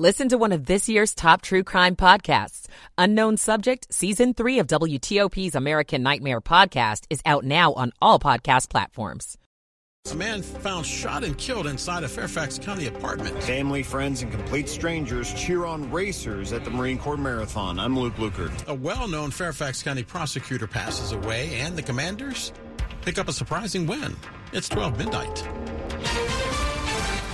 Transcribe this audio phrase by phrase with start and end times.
[0.00, 2.68] Listen to one of this year's top true crime podcasts.
[2.96, 8.70] Unknown Subject, Season 3 of WTOP's American Nightmare podcast is out now on all podcast
[8.70, 9.36] platforms.
[10.10, 13.42] A man found shot and killed inside a Fairfax County apartment.
[13.42, 17.78] Family, friends, and complete strangers cheer on racers at the Marine Corps Marathon.
[17.78, 18.68] I'm Luke Lukert.
[18.68, 22.54] A well known Fairfax County prosecutor passes away, and the commanders
[23.02, 24.16] pick up a surprising win.
[24.54, 26.49] It's 12 midnight.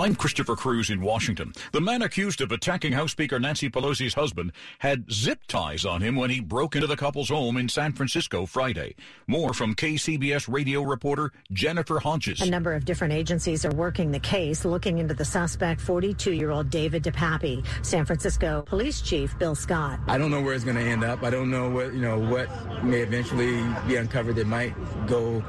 [0.00, 1.52] I'm Christopher Cruz in Washington.
[1.72, 6.16] The man accused of attacking House Speaker Nancy Pelosi's husband had zip ties on him
[6.16, 8.94] when he broke into the couple's home in San Francisco Friday.
[9.26, 12.40] More from KCBS radio reporter Jennifer Hodges.
[12.40, 17.04] A number of different agencies are working the case, looking into the suspect, 42-year-old David
[17.04, 17.62] DePape.
[17.84, 20.00] San Francisco Police Chief Bill Scott.
[20.08, 21.22] I don't know where it's going to end up.
[21.22, 22.48] I don't know what you know what
[22.82, 24.72] may eventually be uncovered that might
[25.06, 25.44] go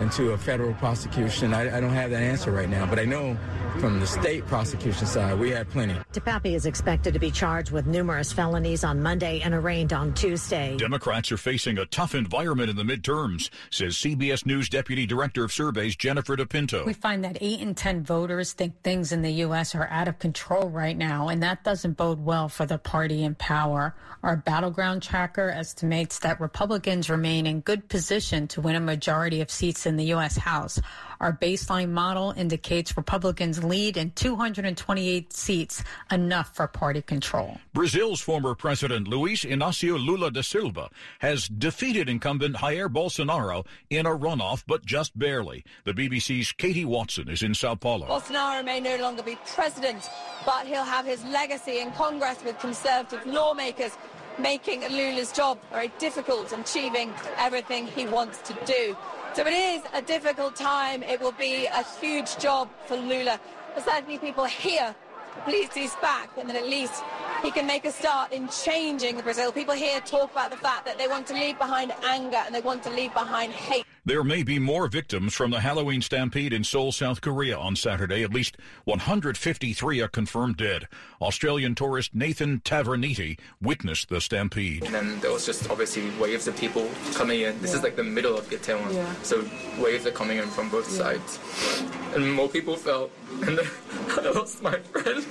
[0.00, 1.54] into a federal prosecution.
[1.54, 3.36] I, I don't have that answer right now, but I know
[3.78, 5.94] from the state prosecution side, we had plenty.
[6.12, 10.76] DePape is expected to be charged with numerous felonies on Monday and arraigned on Tuesday.
[10.78, 15.52] Democrats are facing a tough environment in the midterms, says CBS News Deputy Director of
[15.52, 16.86] Surveys Jennifer DePinto.
[16.86, 19.74] We find that 8 in 10 voters think things in the U.S.
[19.74, 23.34] are out of control right now, and that doesn't bode well for the party in
[23.34, 23.94] power.
[24.22, 29.50] Our battleground tracker estimates that Republicans remain in good position to win a majority of
[29.50, 30.36] seats in the U.S.
[30.36, 30.80] House.
[31.20, 37.58] Our baseline model indicates Republicans lead in 228 seats, enough for party control.
[37.72, 44.10] Brazil's former president Luiz Inácio Lula da Silva has defeated incumbent Jair Bolsonaro in a
[44.10, 45.64] runoff, but just barely.
[45.84, 48.06] The BBC's Katie Watson is in Sao Paulo.
[48.06, 50.10] Bolsonaro may no longer be president,
[50.44, 53.96] but he'll have his legacy in Congress with conservative lawmakers
[54.38, 58.96] making Lula's job very difficult and achieving everything he wants to do.
[59.36, 61.02] So it is a difficult time.
[61.02, 63.38] It will be a huge job for Lula.
[63.74, 64.96] But certainly people here
[65.44, 67.04] pleased he's back and that at least
[67.42, 69.52] he can make a start in changing Brazil.
[69.52, 72.62] People here talk about the fact that they want to leave behind anger and they
[72.62, 73.84] want to leave behind hate.
[74.06, 78.22] There may be more victims from the Halloween stampede in Seoul, South Korea on Saturday.
[78.22, 80.86] At least 153 are confirmed dead.
[81.20, 84.84] Australian tourist Nathan Taverniti witnessed the stampede.
[84.84, 87.60] And then there was just obviously waves of people coming in.
[87.60, 87.78] This yeah.
[87.78, 89.12] is like the middle of Itaewon, yeah.
[89.24, 89.44] so
[89.82, 91.18] waves are coming in from both yeah.
[91.18, 91.40] sides.
[92.14, 93.10] And more people fell,
[93.42, 93.66] and then
[94.10, 95.26] I lost my friend.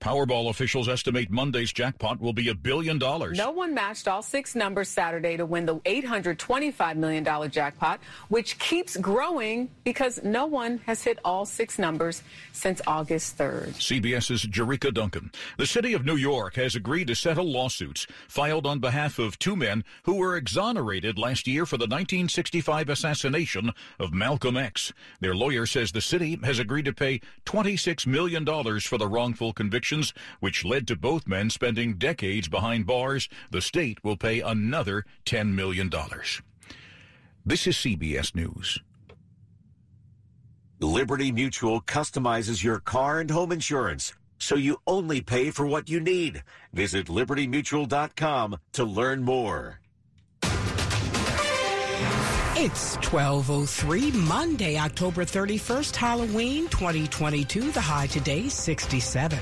[0.00, 3.36] Powerball officials estimate Monday's jackpot will be a billion dollars.
[3.36, 8.96] No one matched all six numbers Saturday to win the $825 million jackpot, which keeps
[8.96, 12.22] growing because no one has hit all six numbers
[12.52, 13.74] since August 3rd.
[13.74, 15.30] CBS's Jericka Duncan.
[15.58, 19.54] The city of New York has agreed to settle lawsuits filed on behalf of two
[19.54, 24.94] men who were exonerated last year for the 1965 assassination of Malcolm X.
[25.20, 28.46] Their lawyer says the city has agreed to pay $26 million
[28.80, 33.60] for the wrongful conviction convictions, which led to both men spending decades behind bars, the
[33.60, 35.90] state will pay another $10 million.
[37.44, 38.78] This is CBS News.
[40.80, 46.00] Liberty Mutual customizes your car and home insurance so you only pay for what you
[46.00, 46.42] need.
[46.72, 49.80] Visit libertymutual.com to learn more.
[52.62, 57.70] It's 1203 Monday, October 31st, Halloween 2022.
[57.72, 59.38] The high today 67.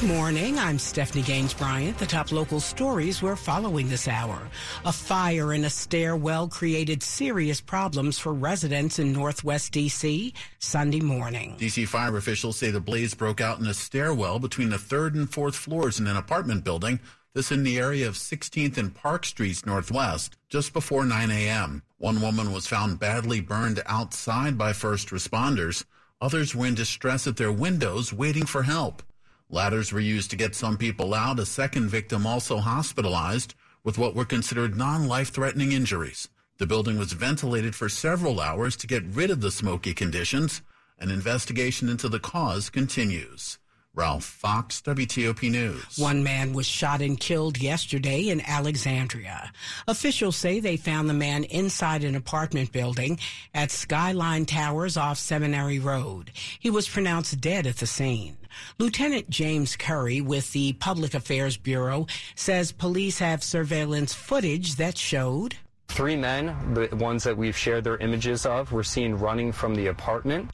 [0.00, 0.60] Good morning.
[0.60, 1.98] I'm Stephanie Gaines Bryant.
[1.98, 4.40] The top local stories we're following this hour.
[4.84, 10.34] A fire in a stairwell created serious problems for residents in Northwest D.C.
[10.60, 11.56] Sunday morning.
[11.58, 11.84] D.C.
[11.86, 15.56] fire officials say the blaze broke out in a stairwell between the third and fourth
[15.56, 17.00] floors in an apartment building.
[17.34, 21.82] This in the area of 16th and Park Streets Northwest, just before 9 a.m.
[21.96, 25.84] One woman was found badly burned outside by first responders.
[26.20, 29.02] Others were in distress at their windows waiting for help.
[29.50, 31.38] Ladders were used to get some people out.
[31.38, 36.28] A second victim also hospitalized with what were considered non-life threatening injuries.
[36.58, 40.60] The building was ventilated for several hours to get rid of the smoky conditions.
[40.98, 43.58] An investigation into the cause continues.
[43.98, 45.98] Ralph Fox, WTOP News.
[45.98, 49.50] One man was shot and killed yesterday in Alexandria.
[49.88, 53.18] Officials say they found the man inside an apartment building
[53.54, 56.30] at Skyline Towers off Seminary Road.
[56.60, 58.36] He was pronounced dead at the scene.
[58.78, 62.06] Lieutenant James Curry with the Public Affairs Bureau
[62.36, 65.56] says police have surveillance footage that showed
[65.88, 69.88] Three men, the ones that we've shared their images of, were seen running from the
[69.88, 70.50] apartment.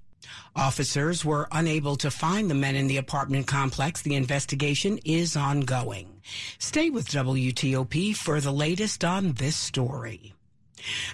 [0.54, 4.02] Officers were unable to find the men in the apartment complex.
[4.02, 6.20] The investigation is ongoing.
[6.58, 10.33] Stay with WTOP for the latest on this story.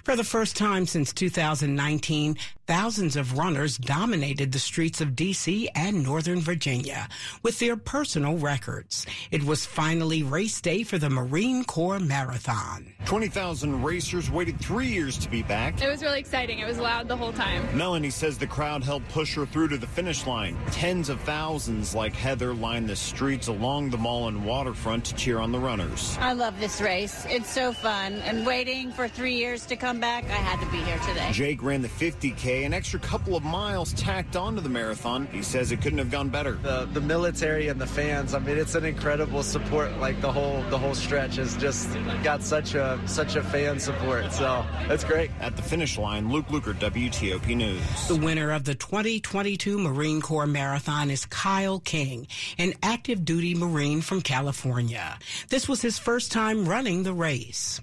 [0.03, 2.37] For the first time since 2019,
[2.67, 5.69] thousands of runners dominated the streets of D.C.
[5.75, 7.09] and Northern Virginia
[7.43, 9.05] with their personal records.
[9.29, 12.93] It was finally race day for the Marine Corps Marathon.
[13.05, 15.81] 20,000 racers waited three years to be back.
[15.81, 16.59] It was really exciting.
[16.59, 17.65] It was loud the whole time.
[17.77, 20.57] Melanie says the crowd helped push her through to the finish line.
[20.71, 25.39] Tens of thousands like Heather lined the streets along the mall and waterfront to cheer
[25.39, 26.17] on the runners.
[26.21, 27.25] I love this race.
[27.29, 28.13] It's so fun.
[28.21, 31.29] And waiting for three years to come back, I had to be here today.
[31.31, 35.27] Jake ran the 50K an extra couple of miles tacked onto the marathon.
[35.31, 36.53] He says it couldn't have gone better.
[36.53, 39.97] The the military and the fans, I mean, it's an incredible support.
[39.97, 41.89] Like the whole the whole stretch has just
[42.23, 44.31] got such a such a fan support.
[44.31, 45.31] So that's great.
[45.39, 48.07] At the finish line, Luke Lukert, WTOP News.
[48.07, 54.01] The winner of the 2022 Marine Corps Marathon is Kyle King, an active duty Marine
[54.01, 55.17] from California.
[55.49, 57.81] This was his first time running the race.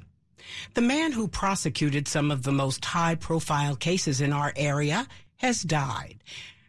[0.74, 5.06] The man who prosecuted some of the most high profile cases in our area
[5.36, 6.18] has died.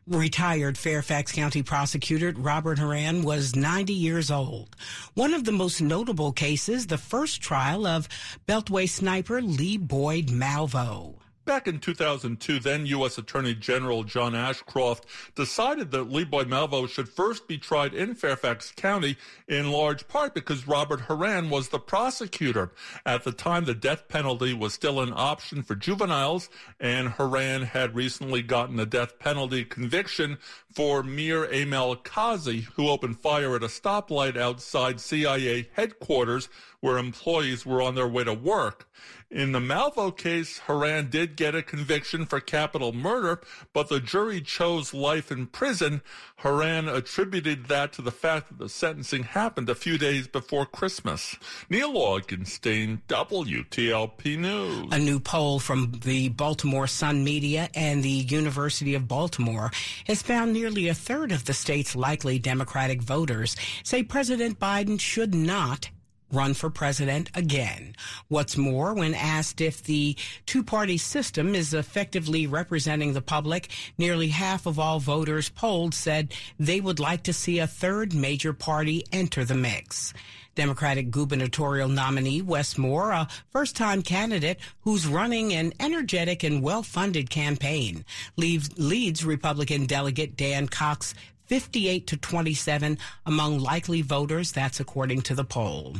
[0.07, 4.75] Retired Fairfax County prosecutor Robert Horan was 90 years old.
[5.13, 8.09] One of the most notable cases, the first trial of
[8.47, 11.15] Beltway sniper Lee Boyd Malvo.
[11.49, 13.17] Back in 2002, then U.S.
[13.17, 18.71] Attorney General John Ashcroft decided that Lee Boyd Malvo should first be tried in Fairfax
[18.71, 19.17] County
[19.47, 22.69] in large part because Robert Horan was the prosecutor.
[23.03, 27.95] At the time, the death penalty was still an option for juveniles, and Horan had
[27.95, 30.37] recently gotten a death penalty conviction
[30.71, 36.47] for Mir Aimal Kasi, who opened fire at a stoplight outside CIA headquarters
[36.81, 38.87] where employees were on their way to work.
[39.31, 43.41] In the Malvo case, Horan did get a conviction for capital murder,
[43.73, 46.01] but the jury chose life in prison.
[46.37, 51.35] Horan attributed that to the fact that the sentencing happened a few days before Christmas.
[51.69, 54.87] Neil Augenstein, WTOP News.
[54.91, 59.69] A new poll from the Baltimore Sun Media and the University of Baltimore
[60.07, 65.35] has found nearly a third of the state's likely Democratic voters say President Biden should
[65.35, 65.89] not
[66.31, 67.95] run for president again.
[68.27, 70.15] What's more, when asked if the
[70.45, 76.33] two party system is effectively representing the public, nearly half of all voters polled said
[76.59, 80.13] they would like to see a third major party enter the mix.
[80.55, 86.83] Democratic gubernatorial nominee Wes Moore, a first time candidate who's running an energetic and well
[86.83, 88.03] funded campaign,
[88.35, 91.13] leads Republican delegate Dan Cox
[91.49, 94.51] 58 to 27 among likely voters.
[94.53, 95.97] That's according to the poll.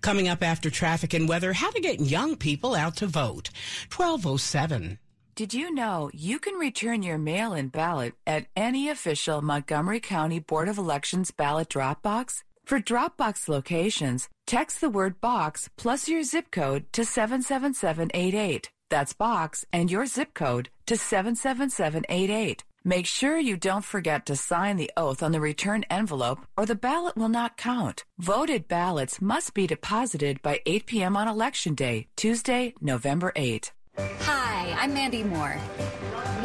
[0.00, 3.50] Coming up after traffic and weather, how to get young people out to vote.
[3.94, 4.98] 1207.
[5.34, 10.38] Did you know you can return your mail in ballot at any official Montgomery County
[10.38, 12.44] Board of Elections ballot drop box?
[12.64, 18.70] For Dropbox locations, text the word box plus your zip code to 77788.
[18.88, 22.64] That's box and your zip code to 77788.
[22.86, 26.74] Make sure you don't forget to sign the oath on the return envelope or the
[26.74, 28.04] ballot will not count.
[28.18, 31.16] Voted ballots must be deposited by 8 p.m.
[31.16, 33.72] on Election Day, Tuesday, November 8.
[33.96, 35.56] Hi, I'm Mandy Moore.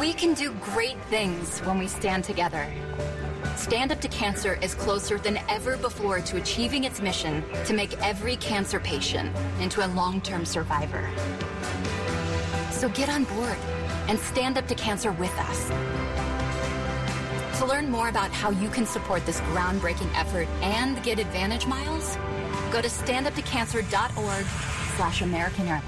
[0.00, 2.66] We can do great things when we stand together.
[3.56, 8.00] Stand Up to Cancer is closer than ever before to achieving its mission to make
[8.02, 11.06] every cancer patient into a long term survivor.
[12.70, 13.58] So get on board
[14.08, 16.29] and stand up to cancer with us.
[17.60, 22.16] To learn more about how you can support this groundbreaking effort and get Advantage Miles,
[22.72, 24.46] go to standuptocancer.org
[24.96, 25.84] slash American Airlines.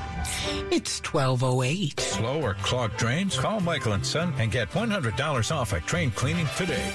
[0.71, 1.99] It's 1208.
[1.99, 3.39] Slow or clogged drains?
[3.39, 6.93] Call Michael and Son and get $100 off at train cleaning today.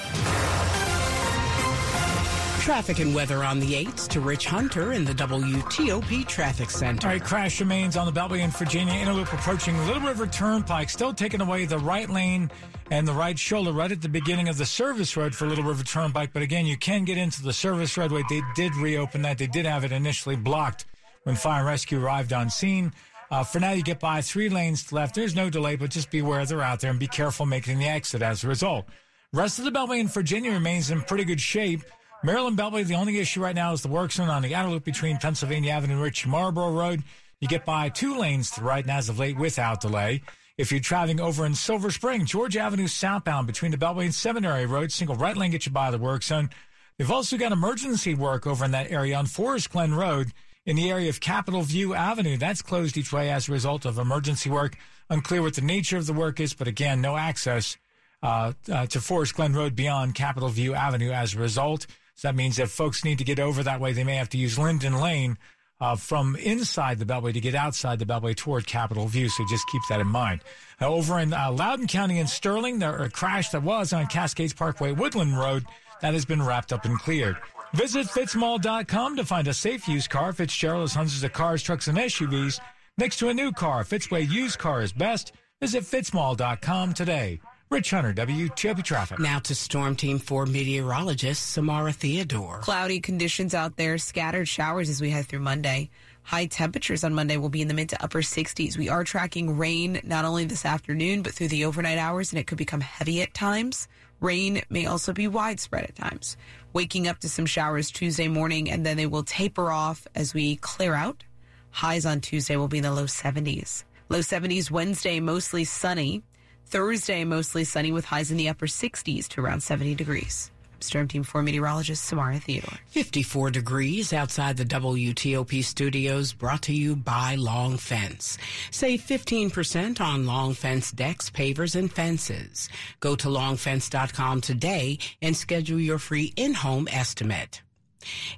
[2.67, 7.07] Traffic and weather on the 8s to Rich Hunter in the WTOP Traffic Center.
[7.07, 10.89] All right, crash remains on the Beltway in Virginia Inner Loop approaching Little River Turnpike,
[10.89, 12.51] still taking away the right lane
[12.91, 15.85] and the right shoulder right at the beginning of the service road for Little River
[15.85, 16.33] Turnpike.
[16.33, 18.23] But again, you can get into the service roadway.
[18.29, 19.37] They did reopen that.
[19.37, 20.87] They did have it initially blocked
[21.23, 22.91] when fire and rescue arrived on scene.
[23.31, 25.15] Uh, for now, you get by three lanes left.
[25.15, 28.21] There's no delay, but just beware they're out there and be careful making the exit
[28.21, 28.89] as a result.
[29.31, 31.83] Rest of the Beltway in Virginia remains in pretty good shape.
[32.23, 34.83] Maryland Beltway, the only issue right now is the work zone on the outer loop
[34.83, 37.03] between Pennsylvania Avenue and Ritchie Marlboro Road.
[37.39, 40.21] You get by two lanes to the right now as of late without delay.
[40.57, 44.65] If you're traveling over in Silver Spring, Georgia Avenue southbound between the Beltway and Seminary
[44.65, 46.49] Road, single right lane gets you by the work zone.
[46.97, 50.33] They've also got emergency work over in that area on Forest Glen Road
[50.65, 52.37] in the area of Capitol View Avenue.
[52.37, 54.75] That's closed each way as a result of emergency work.
[55.11, 57.77] Unclear what the nature of the work is, but again, no access
[58.23, 61.85] uh, uh, to Forest Glen Road beyond Capitol View Avenue as a result.
[62.17, 64.39] So that means if folks need to get over that way, they may have to
[64.39, 65.37] use Linden Lane
[65.79, 69.29] uh, from inside the Beltway to get outside the Beltway toward Capitol View.
[69.29, 70.41] So just keep that in mind.
[70.81, 74.51] Uh, over in uh, Loudoun County and Sterling, there a crash that was on Cascades
[74.53, 75.65] Parkway Woodland Road
[76.01, 77.37] that has been wrapped up and cleared.
[77.75, 80.33] Visit fitzmall.com to find a safe used car.
[80.33, 82.59] Fitzgerald has hundreds of cars, trucks, and SUVs
[82.97, 83.83] next to a new car.
[83.83, 85.33] Fitzway used car is best.
[85.61, 87.39] Visit fitzmall.com today.
[87.69, 89.19] Rich Hunter, WTOP Traffic.
[89.19, 92.59] Now to Storm Team 4 meteorologist Samara Theodore.
[92.59, 95.89] Cloudy conditions out there, scattered showers as we head through Monday.
[96.23, 98.77] High temperatures on Monday will be in the mid to upper 60s.
[98.77, 102.47] We are tracking rain not only this afternoon, but through the overnight hours, and it
[102.47, 103.89] could become heavy at times.
[104.21, 106.37] Rain may also be widespread at times.
[106.71, 110.55] Waking up to some showers Tuesday morning, and then they will taper off as we
[110.55, 111.25] clear out.
[111.71, 113.83] Highs on Tuesday will be in the low 70s.
[114.07, 116.23] Low 70s Wednesday, mostly sunny.
[116.69, 120.51] Thursday, mostly sunny with highs in the upper 60s to around 70 degrees.
[120.79, 122.77] Storm Team 4 meteorologist Samara Theodore.
[122.87, 128.37] 54 degrees outside the WTOP studios, brought to you by Long Fence.
[128.69, 132.69] Save 15% on Long Fence decks, pavers, and fences.
[132.99, 137.61] Go to longfence.com today and schedule your free in-home estimate.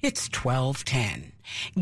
[0.01, 1.33] It's 1210.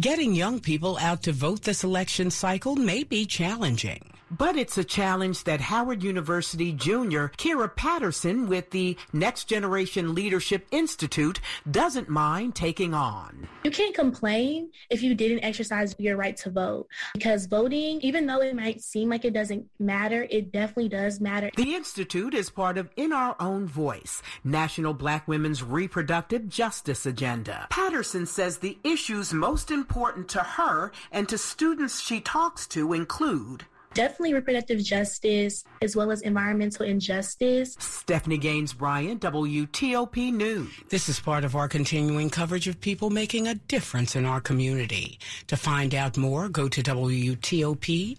[0.02, 4.17] Getting young people out to vote this election cycle may be challenging.
[4.30, 10.68] But it's a challenge that Howard University junior Kira Patterson with the Next Generation Leadership
[10.70, 11.40] Institute
[11.72, 13.48] doesn't mind taking on.
[13.64, 18.42] You can't complain if you didn't exercise your right to vote because voting, even though
[18.42, 21.50] it might seem like it doesn't matter, it definitely does matter.
[21.56, 27.68] The Institute is part of In Our Own Voice, National Black Women's Reproductive Justice Agenda.
[27.70, 33.66] Patterson says the issues most important to her and to students she talks to include
[33.98, 37.76] definitely reproductive justice as well as environmental injustice.
[37.80, 40.72] Stephanie Gaines Bryant, WTOP News.
[40.90, 45.18] This is part of our continuing coverage of people making a difference in our community.
[45.48, 48.18] To find out more, go to WTOP.com.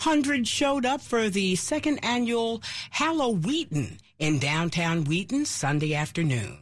[0.00, 6.56] Hundreds showed up for the second annual Halloween in downtown Wheaton Sunday afternoon.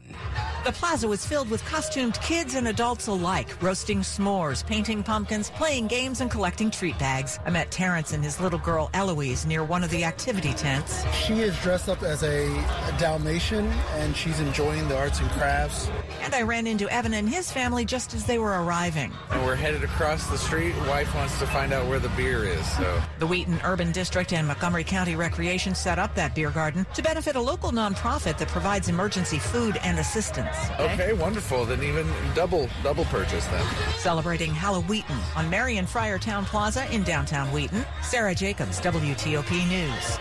[0.65, 5.89] The plaza was filled with costumed kids and adults alike, roasting s'mores, painting pumpkins, playing
[5.89, 7.41] games, and collecting treat bags.
[7.45, 11.05] I met Terrence and his little girl Eloise near one of the activity tents.
[11.15, 15.89] She is dressed up as a, a Dalmatian and she's enjoying the arts and crafts.
[16.21, 19.13] And I ran into Evan and his family just as they were arriving.
[19.31, 20.77] And we're headed across the street.
[20.87, 23.03] Wife wants to find out where the beer is, so.
[23.19, 27.35] The Wheaton Urban District and Montgomery County Recreation set up that beer garden to benefit
[27.35, 30.57] a local nonprofit that provides emergency food and assistance.
[30.81, 31.65] Okay, okay wonderful.
[31.65, 33.67] Then even double double purchase then.
[33.99, 35.05] Celebrating Halloween
[35.37, 37.85] on Marian Fryer Town Plaza in downtown Wheaton.
[38.03, 40.19] Sarah Jacobs, WTOP News.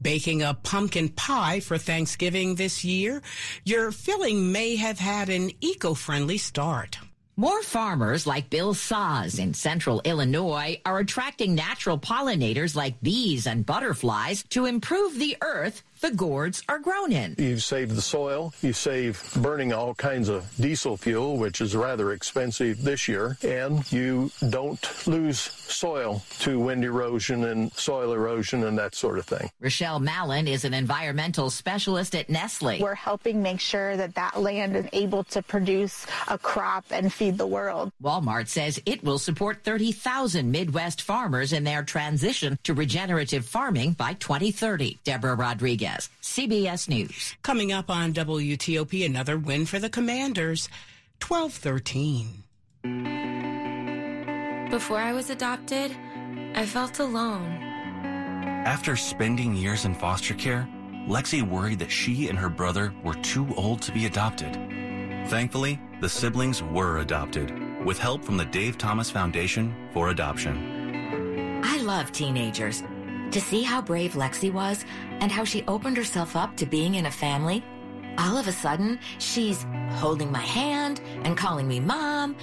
[0.00, 3.22] Baking a pumpkin pie for Thanksgiving this year,
[3.64, 6.98] your filling may have had an eco-friendly start.
[7.36, 13.64] More farmers like Bill Saz in central Illinois are attracting natural pollinators like bees and
[13.64, 17.36] butterflies to improve the earth the gourds are grown in.
[17.38, 22.12] You save the soil, you save burning all kinds of diesel fuel, which is rather
[22.12, 28.76] expensive this year, and you don't lose soil to wind erosion and soil erosion and
[28.78, 29.48] that sort of thing.
[29.60, 32.80] Rochelle Mallon is an environmental specialist at Nestle.
[32.80, 37.38] We're helping make sure that that land is able to produce a crop and feed
[37.38, 37.92] the world.
[38.02, 44.14] Walmart says it will support 30,000 Midwest farmers in their transition to regenerative farming by
[44.14, 44.98] 2030.
[45.04, 45.91] Deborah Rodriguez.
[46.22, 47.36] CBS News.
[47.42, 50.68] Coming up on WTOP, another win for the Commanders,
[51.26, 52.44] 1213.
[54.70, 55.96] Before I was adopted,
[56.54, 57.58] I felt alone.
[58.64, 60.68] After spending years in foster care,
[61.08, 64.54] Lexi worried that she and her brother were too old to be adopted.
[65.28, 67.52] Thankfully, the siblings were adopted
[67.84, 71.60] with help from the Dave Thomas Foundation for Adoption.
[71.64, 72.82] I love teenagers
[73.32, 74.84] to see how brave Lexi was
[75.20, 77.64] and how she opened herself up to being in a family,
[78.18, 82.36] all of a sudden, she's holding my hand and calling me mom.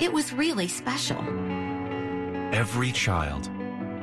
[0.00, 1.20] It was really special.
[2.52, 3.48] Every child,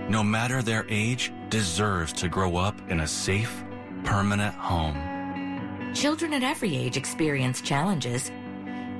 [0.09, 3.63] no matter their age, deserves to grow up in a safe,
[4.03, 5.91] permanent home.
[5.93, 8.31] Children at every age experience challenges.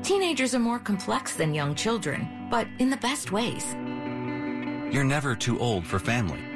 [0.03, 3.75] Teenagers are more complex than young children, but in the best ways.
[4.93, 6.46] You're never too old for family.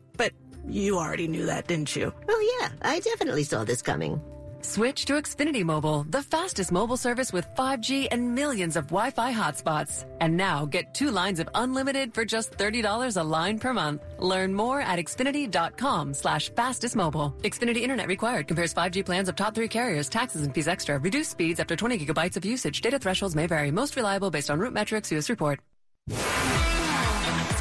[0.67, 2.13] you already knew that, didn't you?
[2.29, 4.21] Oh yeah, I definitely saw this coming.
[4.61, 10.05] Switch to Xfinity Mobile, the fastest mobile service with 5G and millions of Wi-Fi hotspots.
[10.21, 14.03] And now get two lines of unlimited for just $30 a line per month.
[14.19, 17.35] Learn more at xfinity.com slash fastest mobile.
[17.41, 18.47] Xfinity Internet required.
[18.47, 20.97] Compares 5G plans of top three carriers, taxes and fees extra.
[20.97, 22.79] Reduced speeds after 20 gigabytes of usage.
[22.79, 23.69] Data thresholds may vary.
[23.69, 25.11] Most reliable based on RootMetrics.
[25.17, 25.59] US report.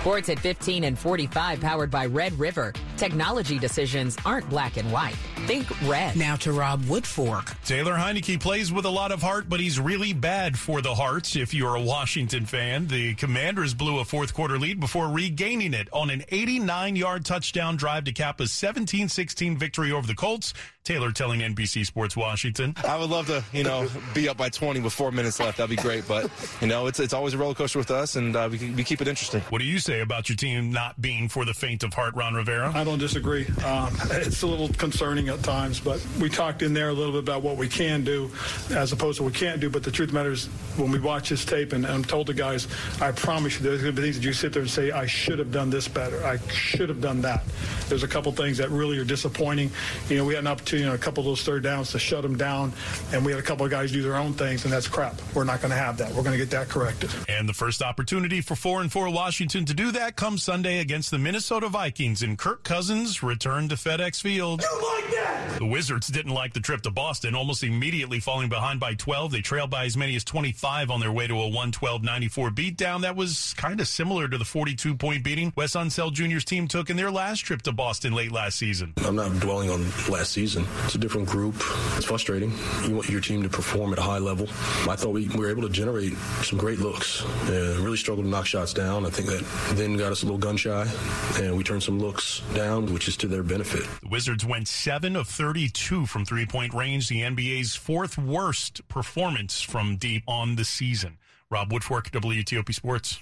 [0.02, 2.72] Sports at 15 and 45 powered by Red River.
[2.96, 5.14] Technology decisions aren't black and white.
[5.46, 6.16] Think red.
[6.16, 7.60] Now to Rob Woodfork.
[7.64, 11.34] Taylor Heinicke plays with a lot of heart, but he's really bad for the Hearts.
[11.34, 15.88] If you're a Washington fan, the Commanders blew a fourth quarter lead before regaining it
[15.92, 20.54] on an 89 yard touchdown drive to cap a 17 16 victory over the Colts.
[20.84, 22.74] Taylor telling NBC Sports Washington.
[22.86, 25.58] I would love to, you know, be up by 20 with four minutes left.
[25.58, 26.08] That'd be great.
[26.08, 26.28] But,
[26.60, 29.00] you know, it's, it's always a roller coaster with us, and uh, we, we keep
[29.00, 29.42] it interesting.
[29.42, 32.34] What do you say about your team not being for the faint of heart, Ron
[32.34, 32.72] Rivera?
[32.74, 33.46] I don't disagree.
[33.64, 37.20] Um, it's a little concerning at times, but we talked in there a little bit
[37.20, 38.30] about what we can do
[38.70, 39.70] as opposed to what we can't do.
[39.70, 40.46] But the truth matters
[40.76, 42.68] when we watch this tape, and, and I'm told the guys,
[43.00, 45.06] I promise you, there's going to be things that you sit there and say, I
[45.06, 46.24] should have done this better.
[46.24, 47.42] I should have done that.
[47.88, 49.70] There's a couple things that really are disappointing.
[50.08, 52.22] You know, we had an opportunity on a couple of those third downs to shut
[52.22, 52.72] them down,
[53.12, 55.20] and we had a couple of guys do their own things, and that's crap.
[55.34, 56.10] We're not going to have that.
[56.10, 57.10] We're going to get that corrected.
[57.28, 61.10] And the first opportunity for 4 and 4 Washington to do that comes Sunday against
[61.10, 64.62] the Minnesota Vikings, and Kirk Cousins returned to FedEx Field.
[64.62, 65.10] Like
[65.58, 69.32] the Wizards didn't like the trip to Boston, almost immediately falling behind by 12.
[69.32, 73.02] They trailed by as many as 25 on their way to a 112-94 beatdown.
[73.02, 76.96] That was kind of similar to the 42-point beating Wes Unseld Jr.'s team took in
[76.96, 78.94] their last trip to Boston late last season.
[79.04, 80.66] I'm not dwelling on last season.
[80.84, 81.56] It's a different group.
[81.96, 82.52] It's frustrating.
[82.84, 84.46] You want your team to perform at a high level.
[84.88, 88.46] I thought we were able to generate some great looks and really struggled to knock
[88.46, 89.06] shots down.
[89.06, 89.44] I think that
[89.76, 90.88] then got us a little gun shy,
[91.36, 93.82] and we turned some looks down, which is to their benefit.
[94.02, 94.68] The Wizards went
[95.12, 100.56] 7 of 32 from three point range, the NBA's fourth worst performance from deep on
[100.56, 101.18] the season.
[101.50, 103.18] Rob Woodfork, WTOP Sports.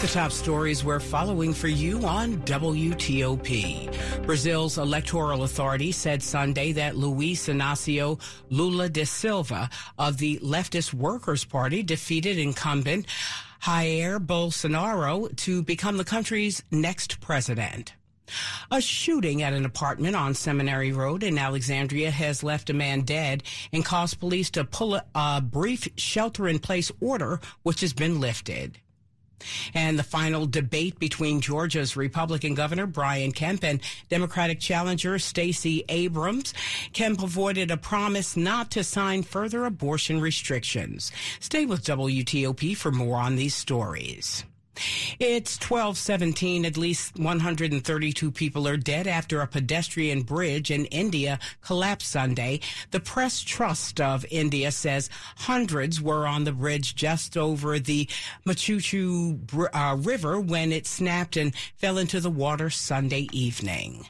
[0.00, 4.22] The top stories we're following for you on WTOP.
[4.24, 9.68] Brazil's electoral authority said Sunday that Luis Inacio Lula da Silva
[9.98, 13.06] of the leftist Workers' Party defeated incumbent
[13.64, 17.94] Jair Bolsonaro to become the country's next president.
[18.70, 23.42] A shooting at an apartment on Seminary Road in Alexandria has left a man dead
[23.72, 28.78] and caused police to pull a, brief shelter in place order, which has been lifted.
[29.72, 36.54] And the final debate between Georgia's Republican Governor Brian Kemp and Democratic challenger Stacey Abrams.
[36.92, 41.12] Kemp avoided a promise not to sign further abortion restrictions.
[41.40, 44.44] Stay with WTOP for more on these stories.
[45.18, 46.64] It's 1217.
[46.64, 52.60] At least 132 people are dead after a pedestrian bridge in India collapsed Sunday.
[52.90, 58.08] The Press Trust of India says hundreds were on the bridge just over the
[58.46, 64.06] Machchhu uh, River when it snapped and fell into the water Sunday evening.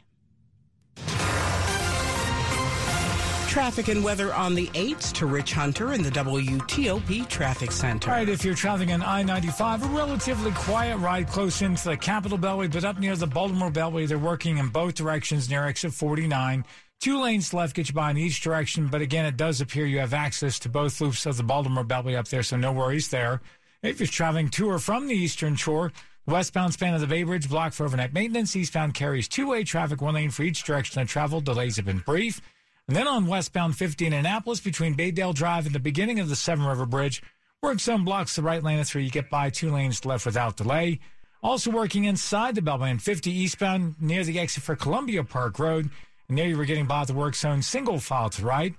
[3.48, 8.11] Traffic and weather on the 8s to Rich Hunter in the WTOP Traffic Center.
[8.11, 11.96] All right, if you're traveling on I 95, a relatively quiet ride close into the
[11.96, 15.94] Capitol Beltway, but up near the Baltimore Beltway, they're working in both directions near exit
[15.94, 16.62] 49.
[17.00, 19.98] Two lanes left get you by in each direction, but again, it does appear you
[19.98, 23.40] have access to both loops of the Baltimore Beltway up there, so no worries there.
[23.82, 25.90] If you're traveling to or from the Eastern Shore,
[26.26, 28.54] westbound span of the Bay Bridge blocked for overnight maintenance.
[28.54, 31.40] Eastbound carries two-way traffic, one lane for each direction of travel.
[31.40, 32.42] Delays have been brief.
[32.88, 36.37] And then on westbound 50 in Annapolis between Baydale Drive and the beginning of the
[36.37, 37.22] Severn River Bridge,
[37.62, 38.79] work zone blocks the right lane.
[38.79, 41.01] That's where you get by two lanes left without delay.
[41.42, 45.90] Also working inside the Beltway 50 eastbound near the exit for Columbia Park Road.
[46.29, 48.74] And there you were getting by the work zone single file to right.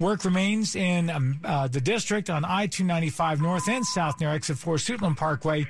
[0.00, 4.74] Work remains in um, uh, the district on I-295 north and south near exit 4
[4.76, 5.66] Suitland Parkway.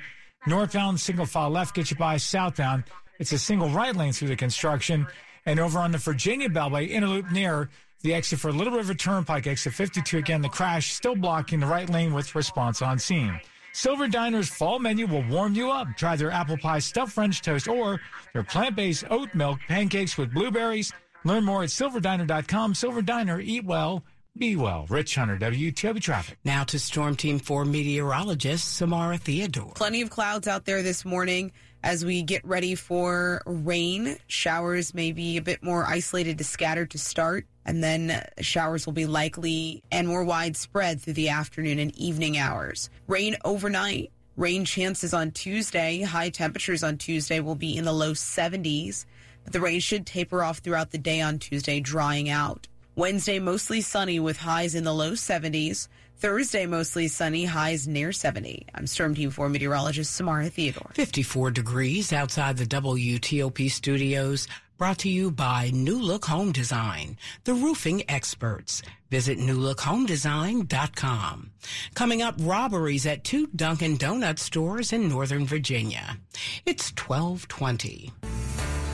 [0.47, 2.85] Northbound single file left gets you by southbound.
[3.19, 5.05] It's a single right lane through the construction.
[5.45, 7.69] And over on the Virginia Beltway, in a loop near
[8.01, 10.17] the exit for Little River Turnpike, exit 52.
[10.17, 13.39] Again, the crash still blocking the right lane with response on scene.
[13.73, 15.87] Silver Diner's fall menu will warm you up.
[15.97, 17.99] Try their apple pie stuffed French toast or
[18.33, 20.93] their plant-based oat milk pancakes with blueberries.
[21.25, 22.75] Learn more at silverdiner.com.
[22.75, 24.03] Silver Diner, eat well,
[24.37, 24.85] be well.
[24.89, 26.37] Rich Hunter, WTOP Traffic.
[26.43, 29.73] Now to Storm Team 4 meteorologist Samara Theodore.
[29.73, 31.51] Plenty of clouds out there this morning
[31.83, 34.17] as we get ready for rain.
[34.27, 38.93] Showers may be a bit more isolated to scattered to start, and then showers will
[38.93, 42.89] be likely and more widespread through the afternoon and evening hours.
[43.07, 44.11] Rain overnight.
[44.35, 46.01] Rain chances on Tuesday.
[46.01, 49.05] High temperatures on Tuesday will be in the low 70s,
[49.43, 52.67] but the rain should taper off throughout the day on Tuesday, drying out.
[52.95, 55.87] Wednesday, mostly sunny with highs in the low 70s.
[56.17, 58.67] Thursday, mostly sunny, highs near 70.
[58.75, 60.91] I'm Storm Team 4 meteorologist Samara Theodore.
[60.93, 64.47] 54 degrees outside the WTOP studios.
[64.77, 68.83] Brought to you by New Look Home Design, the roofing experts.
[69.09, 71.49] Visit newlookhomedesign.com.
[71.95, 76.19] Coming up, robberies at two Dunkin' Donut stores in Northern Virginia.
[76.65, 78.11] It's 1220.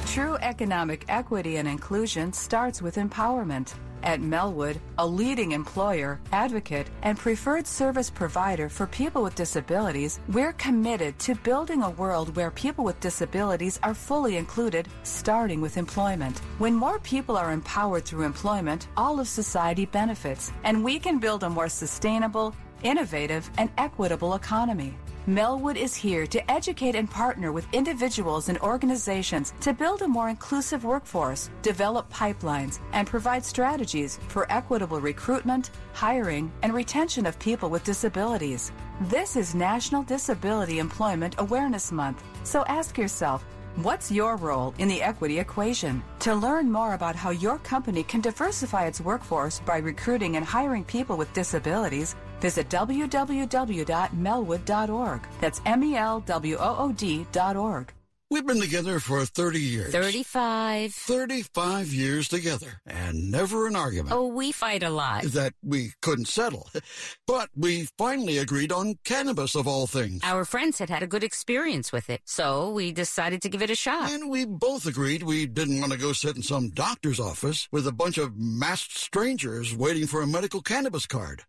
[0.05, 3.75] True economic equity and inclusion starts with empowerment.
[4.03, 10.53] At Melwood, a leading employer, advocate, and preferred service provider for people with disabilities, we're
[10.53, 16.39] committed to building a world where people with disabilities are fully included, starting with employment.
[16.59, 21.43] When more people are empowered through employment, all of society benefits, and we can build
[21.43, 24.97] a more sustainable, innovative, and equitable economy.
[25.29, 30.27] Melwood is here to educate and partner with individuals and organizations to build a more
[30.27, 37.69] inclusive workforce, develop pipelines, and provide strategies for equitable recruitment, hiring, and retention of people
[37.69, 38.71] with disabilities.
[39.01, 45.01] This is National Disability Employment Awareness Month, so ask yourself, What's your role in the
[45.01, 46.03] equity equation?
[46.21, 50.83] To learn more about how your company can diversify its workforce by recruiting and hiring
[50.83, 55.21] people with disabilities, visit www.melwood.org.
[55.41, 57.93] That's M E L W O O D.org.
[58.31, 59.91] We've been together for 30 years.
[59.91, 60.93] 35.
[60.93, 64.15] 35 years together, and never an argument.
[64.15, 65.23] Oh, we fight a lot.
[65.23, 66.69] That we couldn't settle.
[67.25, 70.21] But we finally agreed on cannabis of all things.
[70.23, 73.69] Our friends had had a good experience with it, so we decided to give it
[73.69, 74.11] a shot.
[74.11, 77.87] And we both agreed we didn't want to go sit in some doctor's office with
[77.87, 81.43] a bunch of masked strangers waiting for a medical cannabis card.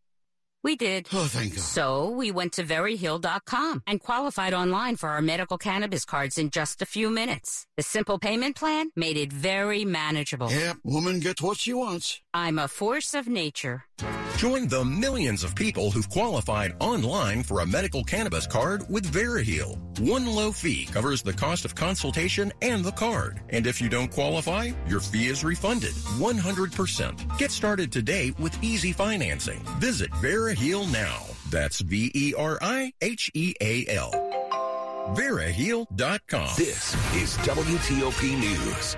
[0.62, 1.08] We did.
[1.12, 1.62] Oh, thank God.
[1.62, 6.82] So we went to veriheal.com and qualified online for our medical cannabis cards in just
[6.82, 7.66] a few minutes.
[7.78, 10.50] The simple payment plan made it very manageable.
[10.50, 12.20] Yep, woman gets what she wants.
[12.32, 13.84] I'm a force of nature.
[14.36, 19.76] Join the millions of people who've qualified online for a medical cannabis card with Veriheal.
[19.98, 23.40] One low fee covers the cost of consultation and the card.
[23.50, 27.38] And if you don't qualify, your fee is refunded 100%.
[27.38, 29.58] Get started today with easy financing.
[29.78, 31.24] Visit Veriheal now.
[31.50, 32.30] That's V-E-R-I-H-E-A-L.
[35.14, 36.54] Veriheal.com.
[36.56, 38.96] This is WTOP News.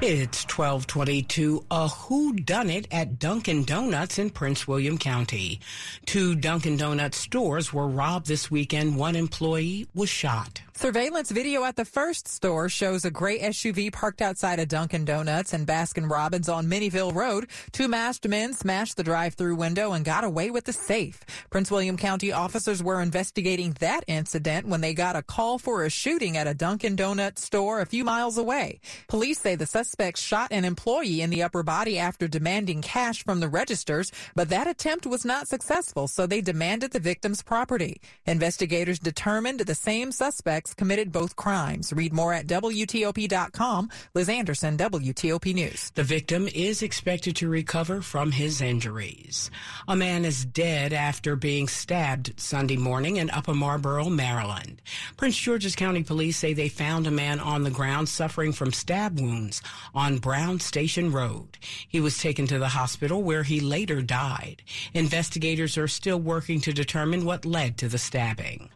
[0.00, 5.60] It's 1222, a whodunit at Dunkin' Donuts in Prince William County.
[6.04, 8.96] Two Dunkin' Donuts stores were robbed this weekend.
[8.96, 10.62] One employee was shot.
[10.82, 15.52] Surveillance video at the first store shows a gray SUV parked outside a Dunkin' Donuts
[15.52, 17.46] and Baskin Robbins on Minnieville Road.
[17.70, 21.20] Two masked men smashed the drive-through window and got away with the safe.
[21.50, 25.88] Prince William County officers were investigating that incident when they got a call for a
[25.88, 28.80] shooting at a Dunkin' Donuts store a few miles away.
[29.06, 33.38] Police say the suspects shot an employee in the upper body after demanding cash from
[33.38, 38.00] the registers, but that attempt was not successful, so they demanded the victim's property.
[38.26, 41.92] Investigators determined the same suspects committed both crimes.
[41.92, 43.90] Read more at WTOP.com.
[44.14, 45.90] Liz Anderson, WTOP News.
[45.94, 49.50] The victim is expected to recover from his injuries.
[49.88, 54.82] A man is dead after being stabbed Sunday morning in Upper Marlboro, Maryland.
[55.16, 59.20] Prince George's County Police say they found a man on the ground suffering from stab
[59.20, 59.62] wounds
[59.94, 61.58] on Brown Station Road.
[61.88, 64.62] He was taken to the hospital where he later died.
[64.94, 68.70] Investigators are still working to determine what led to the stabbing.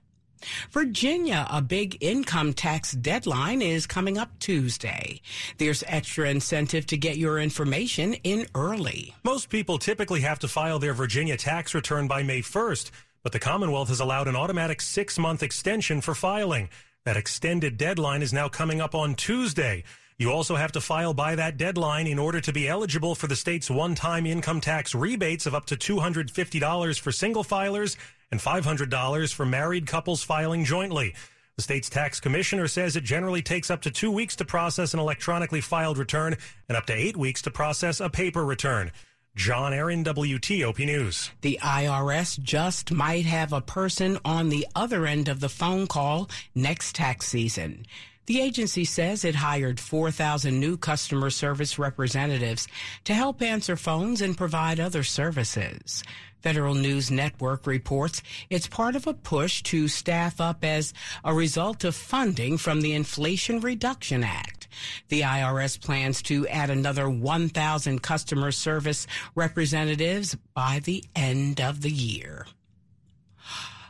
[0.70, 5.20] Virginia, a big income tax deadline is coming up Tuesday.
[5.58, 9.14] There's extra incentive to get your information in early.
[9.24, 12.90] Most people typically have to file their Virginia tax return by May 1st,
[13.22, 16.68] but the Commonwealth has allowed an automatic six month extension for filing.
[17.04, 19.84] That extended deadline is now coming up on Tuesday.
[20.18, 23.36] You also have to file by that deadline in order to be eligible for the
[23.36, 27.96] state's one-time income tax rebates of up to $250 for single filers
[28.30, 31.14] and $500 for married couples filing jointly.
[31.56, 35.00] The state's tax commissioner says it generally takes up to two weeks to process an
[35.00, 36.36] electronically filed return
[36.68, 38.92] and up to eight weeks to process a paper return.
[39.36, 41.30] John Aaron, WTOP News.
[41.42, 46.30] The IRS just might have a person on the other end of the phone call
[46.54, 47.86] next tax season.
[48.26, 52.66] The agency says it hired 4,000 new customer service representatives
[53.04, 56.02] to help answer phones and provide other services.
[56.40, 60.92] Federal News Network reports it's part of a push to staff up as
[61.24, 64.66] a result of funding from the Inflation Reduction Act.
[65.08, 71.90] The IRS plans to add another 1,000 customer service representatives by the end of the
[71.90, 72.46] year.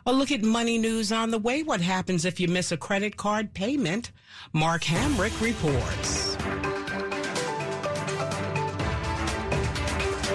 [0.09, 1.65] A look at money news on the way.
[1.65, 4.13] What happens if you miss a credit card payment?
[4.53, 6.36] Mark Hamrick reports.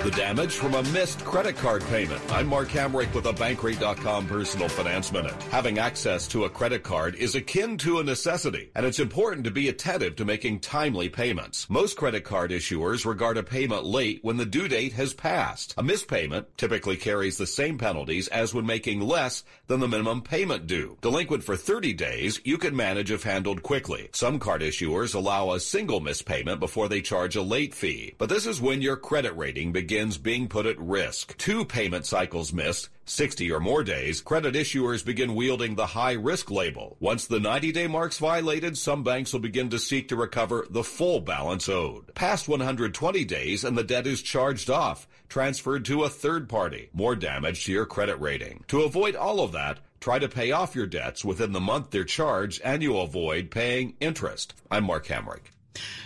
[0.03, 2.19] The damage from a missed credit card payment.
[2.31, 5.39] I'm Mark Hamrick with a Bankrate.com personal finance minute.
[5.51, 9.51] Having access to a credit card is akin to a necessity, and it's important to
[9.51, 11.69] be attentive to making timely payments.
[11.69, 15.75] Most credit card issuers regard a payment late when the due date has passed.
[15.77, 20.23] A missed payment typically carries the same penalties as when making less than the minimum
[20.23, 20.97] payment due.
[21.01, 24.09] Delinquent for 30 days, you can manage if handled quickly.
[24.13, 28.29] Some card issuers allow a single missed payment before they charge a late fee, but
[28.29, 31.35] this is when your credit rating begins begins being put at risk.
[31.35, 36.49] Two payment cycles missed, 60 or more days, credit issuers begin wielding the high risk
[36.49, 36.95] label.
[37.01, 40.81] Once the 90 day mark's violated, some banks will begin to seek to recover the
[40.81, 42.15] full balance owed.
[42.15, 46.89] Past 120 days and the debt is charged off, transferred to a third party.
[46.93, 48.63] More damage to your credit rating.
[48.69, 52.03] To avoid all of that, Try to pay off your debts within the month they're
[52.03, 54.55] charged and you'll avoid paying interest.
[54.71, 55.50] I'm Mark Hamrick.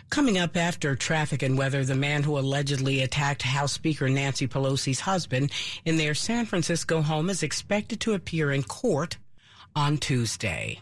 [0.09, 4.99] Coming up after traffic and weather, the man who allegedly attacked House Speaker Nancy Pelosi's
[4.99, 5.51] husband
[5.83, 9.17] in their San Francisco home is expected to appear in court
[9.75, 10.79] on Tuesday.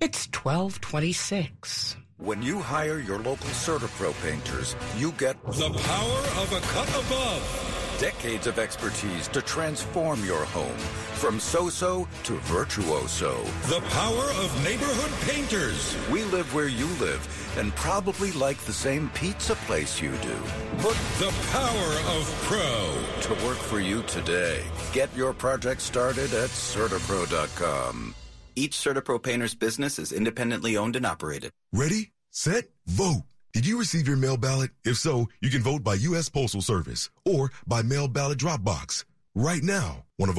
[0.00, 1.96] It's 1226.
[2.18, 7.69] When you hire your local CertaPro painters, you get the power of a cut above
[8.00, 10.78] decades of expertise to transform your home
[11.20, 13.44] from so-so to virtuoso.
[13.68, 15.94] The power of neighborhood painters.
[16.10, 17.22] We live where you live
[17.58, 20.36] and probably like the same pizza place you do.
[20.78, 24.64] Put the power of pro to work for you today.
[24.94, 28.14] Get your project started at CertaPro.com.
[28.56, 31.52] Each CertaPro painter's business is independently owned and operated.
[31.70, 33.29] Ready, set, vote.
[33.52, 34.70] Did you receive your mail ballot?
[34.84, 36.28] If so, you can vote by U.S.
[36.28, 39.04] Postal Service or by mail ballot drop box.
[39.34, 40.38] Right now, one of